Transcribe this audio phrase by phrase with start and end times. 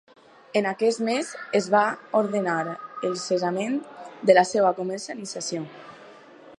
[0.59, 1.27] En aquest mes
[1.59, 1.81] es va
[2.21, 3.79] ordenar el cessament
[4.31, 5.67] de la seva comercialització.